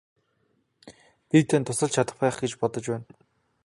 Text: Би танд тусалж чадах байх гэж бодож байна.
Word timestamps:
Би 1.29 1.39
танд 1.49 1.65
тусалж 1.69 1.93
чадах 1.97 2.17
байх 2.21 2.35
гэж 2.43 2.51
бодож 2.61 2.85
байна. 2.93 3.05